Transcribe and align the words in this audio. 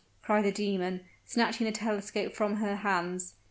cried 0.23 0.43
the 0.43 0.51
demon, 0.51 1.01
snatching 1.25 1.65
the 1.65 1.71
telescope 1.71 2.33
from 2.33 2.55
her 2.55 2.77
hands. 2.77 3.35